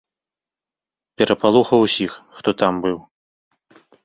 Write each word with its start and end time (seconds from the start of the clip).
Перапалохаў 1.23 1.79
усіх, 1.89 2.11
хто 2.39 2.49
там 2.63 2.73
быў. 2.89 2.97